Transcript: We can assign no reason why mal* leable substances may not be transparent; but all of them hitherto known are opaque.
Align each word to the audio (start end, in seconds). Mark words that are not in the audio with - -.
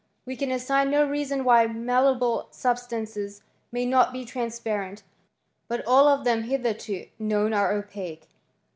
We 0.25 0.35
can 0.35 0.49
assign 0.49 0.89
no 0.89 1.07
reason 1.07 1.43
why 1.43 1.67
mal* 1.67 2.15
leable 2.15 2.51
substances 2.51 3.43
may 3.71 3.85
not 3.85 4.11
be 4.11 4.25
transparent; 4.25 5.03
but 5.67 5.85
all 5.85 6.07
of 6.07 6.23
them 6.23 6.45
hitherto 6.45 7.05
known 7.19 7.53
are 7.53 7.71
opaque. 7.71 8.27